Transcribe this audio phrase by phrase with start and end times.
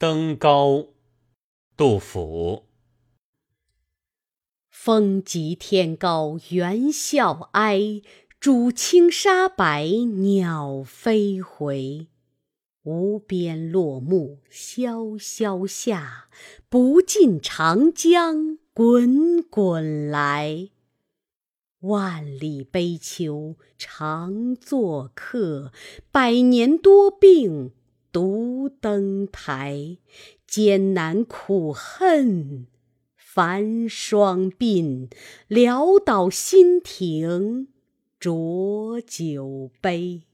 [0.00, 0.86] 登高，
[1.76, 2.66] 杜甫。
[4.70, 8.02] 风急天高猿啸哀，
[8.40, 9.88] 渚清沙白
[10.20, 12.06] 鸟飞回。
[12.84, 16.28] 无边落木萧萧下，
[16.68, 20.70] 不尽长江滚滚来。
[21.80, 25.72] 万里悲秋常作客，
[26.12, 27.72] 百年多病
[28.12, 29.98] 独登台。
[30.46, 32.68] 艰难苦恨
[33.14, 35.10] 繁霜鬓，
[35.50, 37.68] 潦倒新停
[38.18, 40.27] 浊酒杯。